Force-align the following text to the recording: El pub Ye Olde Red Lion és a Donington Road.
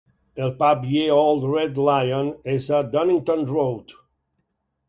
El 0.45 0.53
pub 0.61 0.87
Ye 0.93 1.03
Olde 1.17 1.51
Red 1.51 1.77
Lion 1.89 2.33
és 2.57 2.71
a 2.79 2.83
Donington 2.97 3.47
Road. 3.55 3.99